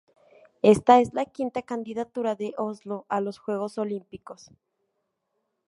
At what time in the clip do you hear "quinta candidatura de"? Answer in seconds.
1.25-2.55